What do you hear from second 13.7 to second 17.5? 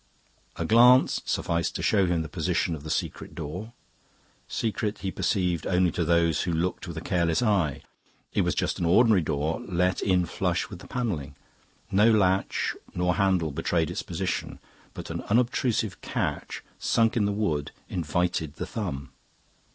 its position, but an unobtrusive catch sunk in the